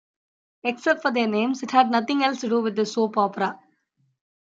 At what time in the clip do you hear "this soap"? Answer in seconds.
2.75-3.19